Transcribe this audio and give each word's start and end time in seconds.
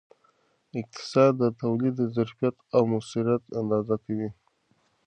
اقتصاد 0.79 1.31
د 1.41 1.43
تولید 1.61 1.95
ظرفیت 2.15 2.55
او 2.75 2.81
موثریت 2.91 3.43
اندازه 3.59 3.95
کوي. 4.03 4.29